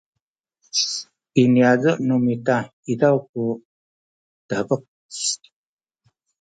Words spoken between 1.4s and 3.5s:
i niyazu’ nu mita izaw ku